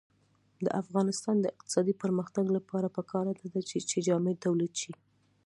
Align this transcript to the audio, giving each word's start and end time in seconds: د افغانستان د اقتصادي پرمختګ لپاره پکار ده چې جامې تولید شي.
د 0.65 0.67
افغانستان 0.81 1.35
د 1.41 1.45
اقتصادي 1.55 1.93
پرمختګ 2.03 2.45
لپاره 2.57 2.87
پکار 2.97 3.25
ده 3.53 3.61
چې 3.89 3.97
جامې 4.07 4.33
تولید 4.43 4.73
شي. 4.81 4.93